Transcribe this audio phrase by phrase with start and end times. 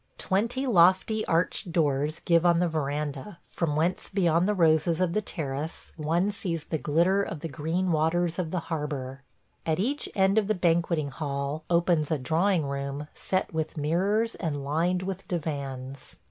[0.17, 5.21] Twenty lofty arched doors give on the veranda, from whence beyond the roses of the
[5.21, 9.21] terrace one sees the glitter of the green waters of the harbor.
[9.63, 14.63] At each end of the banqueting hall opens a drawing room set with mirrors and
[14.63, 16.17] lined with divans.